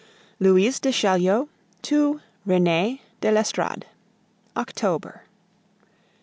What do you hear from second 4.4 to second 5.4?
October.